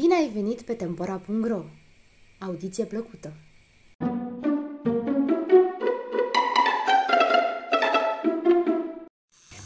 Bine 0.00 0.14
ai 0.14 0.30
venit 0.34 0.62
pe 0.62 0.72
Tempora.ro! 0.72 1.62
Audiție 2.38 2.84
plăcută! 2.84 3.32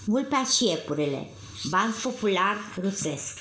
Vulpea 0.07 0.45
și 0.45 0.69
iepurele, 0.69 1.27
Bans 1.71 2.03
popular 2.03 2.57
rusesc 2.81 3.39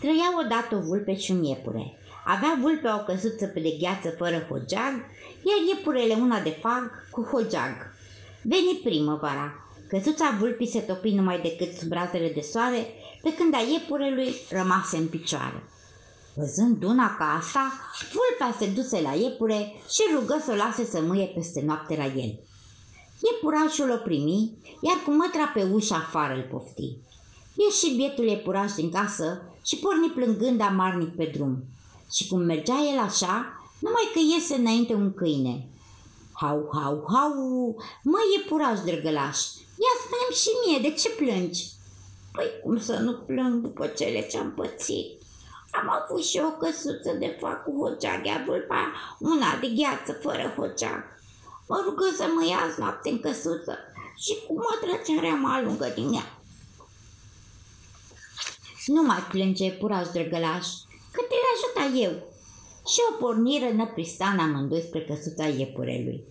Trăia 0.00 0.44
odată 0.44 0.76
o 0.76 0.80
vulpe 0.80 1.16
și 1.16 1.30
un 1.30 1.42
iepure. 1.44 1.98
Avea 2.24 2.58
vulpea 2.60 3.00
o 3.00 3.04
căsuță 3.04 3.46
pe 3.46 3.60
de 3.60 3.76
gheață 3.80 4.10
fără 4.18 4.46
hogeag, 4.48 4.94
iar 5.48 5.58
iepurele 5.68 6.14
una 6.14 6.40
de 6.40 6.50
fag 6.50 6.90
cu 7.10 7.22
hogeag. 7.22 7.92
Veni 8.42 8.80
primăvara. 8.84 9.66
Căsuța 9.88 10.36
vulpii 10.38 10.66
se 10.66 10.80
topi 10.80 11.10
numai 11.10 11.40
decât 11.40 11.76
sub 11.76 11.92
razele 11.92 12.32
de 12.34 12.40
soare, 12.40 12.86
pe 13.22 13.34
când 13.34 13.54
a 13.54 13.60
iepurelui 13.72 14.34
rămase 14.50 14.96
în 14.96 15.06
picioare. 15.06 15.62
Văzând 16.34 16.82
una 16.82 17.16
ca 17.16 17.36
asta, 17.38 17.72
vulpea 18.12 18.56
se 18.58 18.66
duse 18.66 19.00
la 19.00 19.14
iepure 19.14 19.72
și 19.88 20.02
rugă 20.14 20.42
să 20.44 20.52
o 20.52 20.54
lase 20.54 20.84
să 20.84 21.00
mâie 21.00 21.26
peste 21.26 21.62
noapte 21.66 21.96
la 21.96 22.04
el. 22.04 22.40
Iepurașul 23.22 23.90
o 23.90 23.96
primi, 23.96 24.58
iar 24.80 24.96
cu 25.04 25.10
mătra 25.10 25.46
pe 25.54 25.62
ușă 25.72 25.94
afară 25.94 26.34
îl 26.34 26.48
pofti. 26.50 26.96
Ieși 27.54 27.96
bietul 27.96 28.24
iepuraș 28.24 28.72
din 28.72 28.90
casă 28.90 29.42
și 29.64 29.76
porni 29.76 30.08
plângând 30.08 30.60
amarnic 30.60 31.16
pe 31.16 31.30
drum. 31.34 31.64
Și 32.12 32.28
cum 32.28 32.40
mergea 32.40 32.78
el 32.92 32.98
așa, 32.98 33.62
numai 33.78 34.10
că 34.12 34.18
iese 34.34 34.54
înainte 34.54 34.94
un 34.94 35.14
câine. 35.14 35.68
Hau, 36.32 36.70
hau, 36.72 37.04
hau, 37.12 37.34
măi 38.02 38.36
iepuraș 38.36 38.78
drăgălaș, 38.80 39.38
ia 39.84 39.94
spune 40.02 40.28
și 40.34 40.50
mie, 40.66 40.90
de 40.90 40.94
ce 40.96 41.08
plângi? 41.08 41.66
Păi 42.32 42.46
cum 42.64 42.80
să 42.80 42.98
nu 42.98 43.12
plâng 43.12 43.62
după 43.62 43.86
cele 43.86 44.26
ce-am 44.26 44.52
pățit? 44.52 45.19
Am 45.70 45.88
avut 46.02 46.24
și 46.24 46.38
o 46.38 46.50
căsuță 46.50 47.12
de 47.18 47.36
fac 47.40 47.64
cu 47.64 47.70
hoceag, 47.80 48.26
iar 48.26 48.44
vulpa 48.46 48.92
una 49.18 49.58
de 49.60 49.68
gheață 49.68 50.12
fără 50.12 50.52
hoceag. 50.56 51.02
Mă 51.68 51.82
rugă 51.84 52.04
să 52.16 52.26
mă 52.34 52.46
ia 52.46 52.74
noapte 52.78 53.08
în 53.08 53.20
căsuță 53.20 53.78
și 54.16 54.32
cu 54.46 54.52
mă 54.52 54.98
cearea 55.06 55.34
mă 55.34 55.48
alungă 55.48 55.92
din 55.94 56.12
ea. 56.12 56.38
Nu 58.86 59.02
mai 59.02 59.22
plânge, 59.30 59.70
puraș 59.70 60.08
drăgălaș, 60.08 60.66
că 61.12 61.20
te 61.28 61.34
ajuta 61.54 61.96
eu. 61.96 62.12
Și 62.86 63.00
o 63.10 63.16
porniră 63.18 63.70
năpristan 63.72 64.38
amândoi 64.38 64.84
spre 64.86 65.04
căsuța 65.04 65.46
iepurelui. 65.46 66.24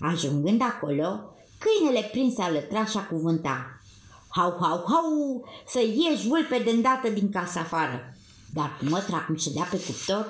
Ajungând 0.00 0.62
acolo, 0.62 1.34
câinele 1.58 2.08
prins 2.10 2.38
alătra 2.38 2.84
și 2.84 2.96
a 2.96 3.06
cuvânta. 3.06 3.80
Hau, 4.28 4.56
hau, 4.60 4.84
hau, 4.88 5.44
să 5.66 5.80
ieși 5.80 6.28
vulpe 6.28 6.58
de 6.58 6.70
îndată 6.70 7.08
din 7.08 7.30
casa 7.30 7.60
afară 7.60 8.13
dar 8.54 8.76
cu 8.78 8.84
mătra 8.88 9.18
cum 9.26 9.36
dea 9.54 9.68
pe 9.70 9.76
cuptor, 9.86 10.24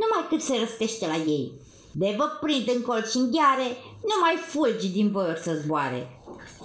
numai 0.00 0.26
cât 0.28 0.42
se 0.42 0.58
răstește 0.58 1.06
la 1.06 1.16
ei. 1.16 1.52
De 1.92 2.14
vă 2.18 2.26
prind 2.40 2.68
în 2.74 2.82
colț 2.82 3.10
și 3.10 3.16
în 3.16 3.30
gheare, 3.30 3.68
nu 4.02 4.16
mai 4.20 4.36
fulgi 4.48 4.88
din 4.88 5.10
voior 5.10 5.36
să 5.42 5.60
zboare. 5.62 6.22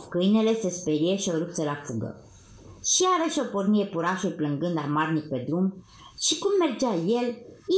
Câinele 0.09 0.59
se 0.62 0.70
sperie 0.70 1.16
și 1.17 1.30
o 1.30 1.38
rupse 1.38 1.64
la 1.64 1.75
fugă. 1.86 2.12
Și 2.86 3.03
iarăși 3.03 3.39
o 3.39 3.44
pornie 3.44 3.86
purașul 3.86 4.31
plângând 4.31 4.78
amarnic 4.78 5.30
pe 5.30 5.44
drum 5.47 5.86
și 6.20 6.38
cum 6.38 6.52
mergea 6.59 6.94
el, 6.94 7.28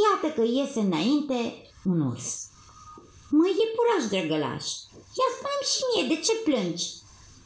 iată 0.03 0.28
că 0.36 0.44
iese 0.44 0.80
înainte 0.80 1.39
un 1.86 2.02
urs. 2.02 2.47
Măi, 3.30 3.56
e 3.64 3.66
puraș, 3.75 4.03
drăgălaș, 4.09 4.66
ia 5.19 5.28
spune 5.36 5.62
și 5.72 5.81
mie, 5.89 6.16
de 6.16 6.22
ce 6.25 6.34
plângi? 6.44 6.86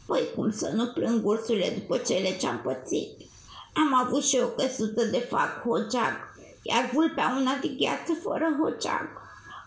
Păi 0.06 0.32
cum 0.36 0.52
să 0.52 0.72
nu 0.76 0.86
plâng 0.86 1.26
ursule 1.26 1.74
după 1.80 1.98
cele 1.98 2.38
ce-am 2.38 2.62
pățit? 2.64 3.31
Am 3.74 3.94
avut 3.94 4.24
și 4.24 4.40
o 4.44 4.48
căsuță 4.48 5.06
de 5.06 5.20
fac 5.30 5.64
hoceag, 5.64 6.14
iar 6.62 6.90
vulpea 6.94 7.38
una 7.40 7.58
de 7.62 7.68
gheață 7.68 8.14
fără 8.24 8.46
hoceag. 8.60 9.10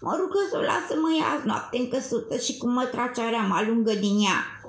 Mă 0.00 0.16
rugă 0.20 0.38
să 0.50 0.56
o 0.56 0.60
lasă 0.60 0.94
mă 1.00 1.10
ia 1.18 1.42
noapte 1.44 1.78
în 1.78 1.88
căsuță 1.88 2.36
și 2.36 2.56
cum 2.56 2.70
mă 2.70 2.84
tracearea 2.84 3.40
mă 3.40 3.54
alungă 3.54 3.94
din 3.94 4.24
ea. 4.24 4.60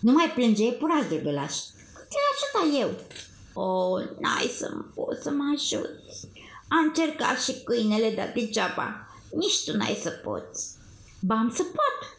Nu 0.00 0.12
mai 0.12 0.32
plânge, 0.34 0.66
e 0.66 0.72
puraș 0.72 1.08
de 1.08 1.16
gălaș. 1.16 1.54
Te 2.08 2.16
ajuta 2.32 2.76
eu. 2.78 2.90
O, 3.52 3.98
n-ai 3.98 4.50
să 4.58 4.70
mă 4.74 4.82
pot 4.94 5.18
să 5.22 5.30
mă 5.30 5.44
ajut. 5.54 5.90
A 6.68 6.76
încercat 6.78 7.40
și 7.40 7.62
câinele, 7.64 8.12
dar 8.16 8.32
degeaba. 8.34 9.08
Nici 9.30 9.64
tu 9.64 9.76
n-ai 9.76 9.98
să 10.02 10.10
poți. 10.10 10.76
Ba, 11.20 11.34
am 11.34 11.50
să 11.54 11.62
pot. 11.62 12.18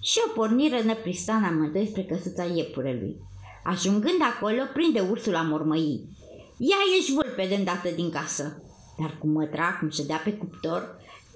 Și 0.00 0.20
o 0.26 0.32
porniră 0.32 0.80
năpristan 0.80 1.44
amândoi 1.44 1.88
spre 1.90 2.04
căsuța 2.04 2.44
iepurelui. 2.44 3.16
Ajungând 3.64 4.20
acolo, 4.20 4.62
prinde 4.72 5.00
ursul 5.00 5.32
la 5.32 5.42
mormăii. 5.42 6.08
Ia 6.56 6.76
ești 6.98 7.12
vulpe 7.12 7.46
de 7.48 7.54
îndată 7.54 7.88
din 7.88 8.10
casă. 8.10 8.62
Dar 9.00 9.16
cum 9.18 9.30
mătra, 9.30 9.76
cum 9.78 9.88
dea 10.06 10.16
pe 10.16 10.32
cuptor, 10.32 10.80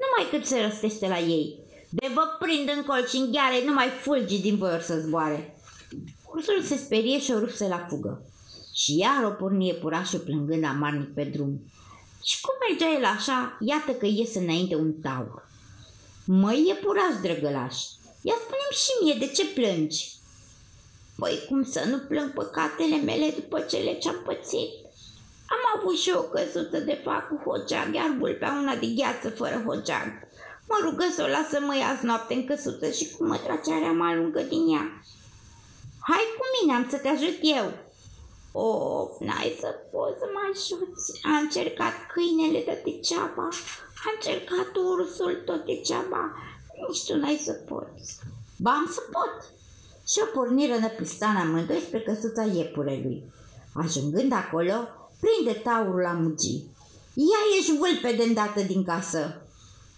numai 0.02 0.30
cât 0.30 0.46
se 0.46 0.60
răstește 0.60 1.08
la 1.08 1.18
ei. 1.18 1.58
De 1.90 2.10
vă 2.14 2.22
prind 2.38 2.68
în 2.76 2.82
colț 2.84 3.08
și 3.08 3.16
în 3.16 3.30
gheare, 3.32 3.64
nu 3.64 3.72
mai 3.72 3.88
fulgi 3.88 4.40
din 4.40 4.56
voior 4.56 4.80
să 4.80 4.98
zboare. 4.98 5.56
Ursul 6.34 6.62
se 6.62 6.76
sperie 6.76 7.20
și 7.20 7.30
o 7.30 7.38
rupse 7.38 7.68
la 7.68 7.86
fugă. 7.88 8.24
Și 8.74 8.96
iar 8.96 9.24
o 9.24 9.30
pornie 9.30 9.74
purașul 9.74 10.18
plângând 10.18 10.64
amarnic 10.64 11.14
pe 11.14 11.24
drum. 11.24 11.60
Și 12.24 12.40
cum 12.40 12.54
mergea 12.68 12.98
el 12.98 13.04
așa, 13.04 13.56
iată 13.60 13.92
că 13.92 14.06
iese 14.06 14.38
înainte 14.38 14.76
un 14.76 14.92
taur. 14.92 15.48
Măi, 16.26 16.66
e 16.70 16.74
puraș, 16.74 17.14
drăgălaș, 17.22 17.76
ia 18.22 18.34
spune 18.40 18.66
și 18.82 18.90
mie 19.02 19.14
de 19.18 19.26
ce 19.26 19.46
plângi. 19.46 20.15
Păi 21.16 21.44
cum 21.48 21.64
să 21.64 21.84
nu 21.90 21.98
plâng 21.98 22.32
păcatele 22.32 22.96
mele 22.96 23.30
după 23.30 23.60
cele 23.60 23.98
ce-am 23.98 24.22
pățit? 24.24 24.70
Am 25.48 25.62
avut 25.76 25.96
și 25.98 26.12
o 26.14 26.22
căsuță 26.22 26.78
de 26.78 27.00
fac 27.04 27.28
cu 27.28 27.50
hoceag, 27.50 27.94
iar 27.94 28.16
vulpea 28.18 28.58
una 28.62 28.74
de 28.74 28.86
gheață 28.86 29.30
fără 29.30 29.62
hoceag. 29.66 30.08
Mă 30.68 30.76
rugă 30.82 31.04
să 31.14 31.22
o 31.22 31.26
lasă 31.26 31.60
mă 31.60 31.76
ia 31.76 32.00
noapte 32.02 32.34
în 32.34 32.46
căsuță 32.46 32.90
și 32.90 33.10
cu 33.10 33.24
mătracearea 33.24 33.92
mă 33.92 34.04
alungă 34.04 34.40
din 34.40 34.74
ea. 34.74 34.84
Hai 36.00 36.24
cu 36.38 36.44
mine, 36.54 36.76
am 36.76 36.86
să 36.90 36.96
te 36.98 37.08
ajut 37.08 37.38
eu. 37.40 37.66
Of, 38.52 39.20
n-ai 39.20 39.56
să 39.60 39.74
poți 39.92 40.18
să 40.18 40.26
mă 40.34 40.40
ajuți. 40.50 41.20
A 41.22 41.36
încercat 41.36 41.94
câinele 42.12 42.58
tot 42.58 42.80
degeaba, 42.84 43.48
a 44.04 44.08
încercat 44.14 44.70
ursul 44.76 45.42
tot 45.44 45.64
degeaba, 45.64 46.22
nici 46.88 47.04
tu 47.06 47.16
n-ai 47.16 47.40
să 47.44 47.52
poți. 47.52 48.18
Ba, 48.56 48.70
am 48.70 48.90
să 48.92 49.00
pot 49.00 49.34
și 50.08 50.20
o 50.22 50.38
porniră 50.38 50.76
năpistana 50.78 51.40
amândoi 51.40 51.82
spre 51.86 52.00
căsuța 52.00 52.42
iepurelui. 52.42 53.32
Ajungând 53.72 54.32
acolo, 54.32 54.72
prinde 55.20 55.58
taurul 55.58 56.00
la 56.00 56.12
mugi. 56.12 56.64
Ia 57.14 57.42
ești 57.58 57.76
vulpe 57.76 58.16
de 58.16 58.22
îndată 58.22 58.60
din 58.60 58.84
casă! 58.84 59.40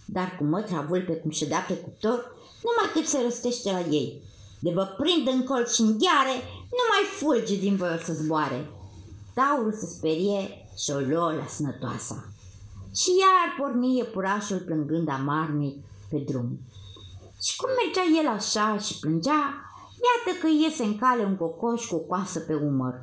Dar 0.05 0.35
cu 0.37 0.43
mătra 0.43 0.81
vulpe 0.81 1.13
cum 1.13 1.31
ședea 1.31 1.59
pe 1.59 1.73
cuptor, 1.73 2.35
numai 2.63 2.91
cât 2.93 3.05
se 3.05 3.21
răstește 3.23 3.71
la 3.71 3.79
ei. 3.79 4.21
De 4.59 4.71
vă 4.71 4.95
prind 4.97 5.27
în 5.27 5.43
colț 5.43 5.73
și 5.73 5.81
în 5.81 5.97
gheare, 5.97 6.35
nu 6.77 6.83
mai 6.91 7.03
fulge 7.17 7.55
din 7.55 7.75
voior 7.75 8.01
să 8.05 8.13
zboare. 8.13 8.69
Taurul 9.33 9.73
se 9.73 9.85
sperie 9.85 10.69
și 10.77 10.91
o 10.91 10.99
luă 10.99 11.33
la 11.33 11.45
sănătoasa. 11.47 12.25
Și 12.95 13.09
iar 13.19 13.47
porni 13.57 13.97
iepurașul 13.97 14.59
plângând 14.59 15.09
amarnic 15.09 15.77
pe 16.09 16.17
drum. 16.17 16.59
Și 17.41 17.55
cum 17.55 17.69
mergea 17.79 18.19
el 18.21 18.27
așa 18.27 18.77
și 18.77 18.99
plângea, 18.99 19.68
Iată 20.07 20.31
că 20.41 20.47
iese 20.47 20.83
în 20.83 20.97
cale 20.97 21.23
un 21.23 21.37
cocoș 21.37 21.85
cu 21.87 21.95
o 21.95 22.05
coasă 22.09 22.39
pe 22.39 22.53
umăr. 22.53 22.95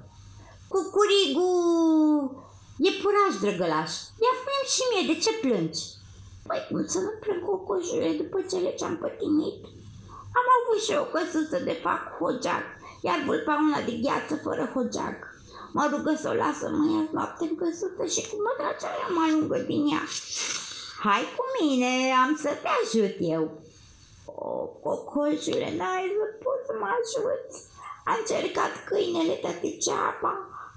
Cucurigu! 0.69 1.51
E 2.89 2.91
puraș, 3.03 3.35
drăgălaș. 3.41 3.93
Ia 4.25 4.33
spune 4.41 4.63
și 4.75 4.83
mie, 4.91 5.05
de 5.11 5.17
ce 5.25 5.33
plângi? 5.43 5.85
Păi 6.47 6.67
cum 6.69 6.87
să 6.93 6.99
nu 6.99 7.13
plâng 7.23 7.43
cocoșule 7.49 8.11
după 8.23 8.39
cele 8.51 8.71
ce-am 8.79 8.97
pătimit? 9.03 9.61
Am 10.39 10.47
avut 10.57 10.81
și 10.87 10.93
o 11.03 11.05
căsuță 11.15 11.59
de 11.69 11.75
fac 11.85 12.03
hogeag, 12.19 12.65
iar 13.07 13.19
vulpa 13.27 13.55
una 13.67 13.81
de 13.89 13.95
gheață 14.05 14.35
fără 14.45 14.65
hogeag. 14.75 15.17
Mă 15.77 15.85
rugă 15.93 16.13
să 16.23 16.29
o 16.33 16.39
lasă 16.43 16.67
mă 16.77 16.85
ia 16.95 17.03
noapte 17.17 17.43
în 17.49 17.55
căsuță 17.61 18.05
și 18.15 18.23
cu 18.29 18.37
mătracearea 18.47 19.09
mai 19.19 19.31
lungă 19.35 19.59
din 19.71 19.83
ea. 19.95 20.05
Hai 21.07 21.23
cu 21.37 21.45
mine, 21.59 21.93
am 22.25 22.33
să 22.45 22.51
te 22.63 22.71
ajut 22.81 23.17
eu. 23.37 23.45
O, 24.35 24.67
cocoșule, 24.83 25.69
n-ai 25.79 26.07
să 26.19 26.27
pot 26.43 26.61
să 26.67 26.75
mă 26.81 26.89
ajuți. 26.99 27.57
A 28.11 28.13
încercat 28.21 28.73
câinele 28.89 29.37
tot 29.45 29.57
degeaba, 29.61 30.33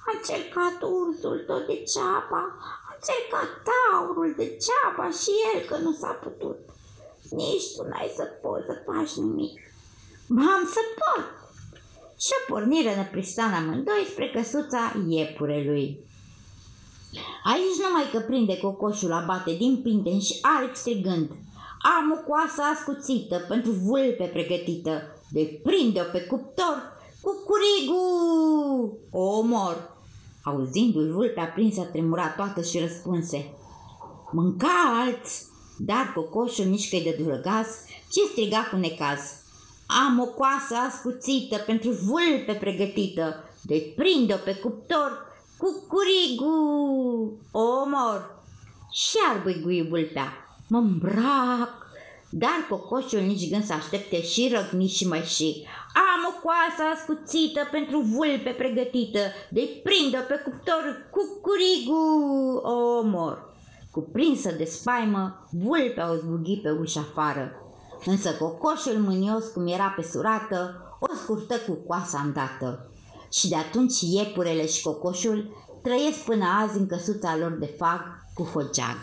a 0.08 0.10
încercat 0.18 0.76
ursul 0.98 1.38
tot 1.48 1.64
degeaba, 1.72 2.42
a 2.88 2.92
încercat 2.98 3.50
taurul 3.70 4.32
degeaba 4.42 5.06
și 5.22 5.32
el 5.52 5.60
că 5.70 5.78
nu 5.78 5.92
s-a 6.02 6.14
putut. 6.24 6.60
Nici 7.30 7.68
tu 7.76 7.84
n-ai 7.90 8.12
să 8.16 8.24
poți 8.42 8.66
să 8.66 8.76
faci 8.88 9.14
nimic. 9.26 9.56
Am 10.54 10.64
să 10.76 10.82
pot. 11.00 11.28
Și 12.24 12.32
a 12.38 12.52
porniră 12.52 12.92
năpristan 12.96 13.54
amândoi 13.54 14.08
spre 14.12 14.30
căsuța 14.30 14.94
iepurelui. 15.08 16.08
Aici 17.44 17.82
numai 17.84 18.10
că 18.12 18.20
prinde 18.20 18.58
cocoșul 18.58 19.12
abate 19.12 19.52
din 19.54 19.82
pinten 19.84 20.20
și 20.20 20.40
arip 20.42 20.76
strigând– 20.76 21.30
am 21.82 22.12
o 22.12 22.24
coasă 22.28 22.62
ascuțită 22.74 23.46
pentru 23.48 23.72
vulpe 23.72 24.24
pregătită. 24.24 25.02
De 25.32 25.60
prinde-o 25.64 26.04
pe 26.12 26.22
cuptor 26.22 26.98
cu 27.22 27.32
curigu. 27.46 28.04
O 29.12 29.38
omor. 29.38 29.98
Auzindu-l, 30.44 31.12
vulpea 31.14 31.46
prinsă 31.46 31.82
tremura 31.82 32.30
toată 32.30 32.62
și 32.62 32.80
răspunse. 32.80 33.54
Mânca 34.32 35.04
alți, 35.06 35.46
dar 35.78 36.12
cocoșul 36.16 36.66
nici 36.66 36.90
că-i 36.90 37.04
de 37.04 37.16
durăgaz, 37.24 37.68
ce 38.12 38.20
striga 38.32 38.68
cu 38.72 38.76
necaz. 38.76 39.20
Am 40.06 40.20
o 40.20 40.26
coasă 40.26 40.76
ascuțită 40.88 41.58
pentru 41.58 41.90
vulpe 41.90 42.54
pregătită, 42.60 43.44
de 43.62 43.94
prind-o 43.96 44.36
pe 44.44 44.56
cuptor 44.56 45.28
cu 45.58 45.84
curigu, 45.88 46.54
o 47.52 47.62
omor. 47.62 48.38
Și 48.92 49.18
ar 49.30 49.42
băigui 49.44 49.88
vulpea, 49.88 50.49
mă 50.70 50.78
îmbrac, 50.78 51.88
dar 52.30 52.66
cocoșul 52.70 53.20
nici 53.20 53.50
gând 53.50 53.66
să 53.66 53.74
aștepte 53.74 54.22
și 54.22 54.54
răgni 54.54 54.88
și 54.88 55.08
mai 55.08 55.22
și. 55.22 55.66
Am 55.94 56.22
o 56.30 56.42
coasă 56.44 56.84
ascuțită 56.96 57.68
pentru 57.72 58.00
vulpe 58.00 58.50
pregătită, 58.50 59.20
de 59.50 59.82
prindă 59.84 60.18
pe 60.28 60.36
cuptor 60.44 61.10
cu 61.12 61.22
curigu, 61.42 62.02
o 62.64 62.98
omor. 62.98 63.54
Cuprinsă 63.92 64.52
de 64.52 64.64
spaimă, 64.64 65.48
vulpea 65.52 66.12
o 66.12 66.16
zbughi 66.16 66.58
pe 66.58 66.70
ușa 66.70 67.00
afară. 67.00 67.52
Însă 68.06 68.32
cocoșul 68.32 68.98
mânios 68.98 69.46
cum 69.48 69.68
era 69.68 69.94
pe 69.96 70.02
surată, 70.12 70.84
o 71.00 71.16
scurtă 71.16 71.56
cu 71.68 71.74
coasa 71.74 72.22
îndată. 72.26 72.92
Și 73.32 73.50
de 73.50 73.56
atunci 73.56 74.02
iepurele 74.02 74.68
și 74.68 74.84
cocoșul 74.84 75.52
trăiesc 75.84 76.20
până 76.20 76.46
azi 76.62 76.78
în 76.78 76.88
căsuța 76.88 77.38
lor 77.38 77.52
de 77.52 77.76
fag 77.78 78.02
cu 78.34 78.44
fogeag. 78.44 78.96